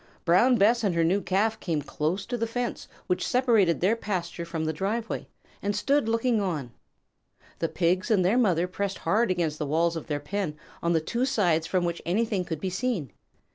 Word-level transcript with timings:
Brown 0.25 0.55
Bess 0.55 0.83
and 0.83 0.95
her 0.95 1.03
new 1.03 1.21
Calf 1.21 1.59
came 1.59 1.83
close 1.83 2.25
to 2.25 2.35
the 2.35 2.47
fence 2.47 2.87
which 3.05 3.27
separated 3.27 3.79
their 3.81 3.95
pasture 3.95 4.45
from 4.45 4.65
the 4.65 4.73
driveway, 4.73 5.27
and 5.61 5.75
stood 5.75 6.09
looking 6.09 6.41
on. 6.41 6.71
The 7.59 7.69
Pigs 7.69 8.09
and 8.09 8.25
their 8.25 8.39
mother 8.39 8.67
pressed 8.67 8.97
hard 8.97 9.29
against 9.29 9.59
the 9.59 9.67
walls 9.67 9.95
of 9.95 10.07
their 10.07 10.19
pen 10.19 10.57
on 10.81 10.93
the 10.93 11.01
two 11.01 11.27
sides 11.27 11.67
from 11.67 11.85
which 11.85 12.01
anything 12.03 12.43
could 12.45 12.59
be 12.59 12.71
seen. 12.71 13.11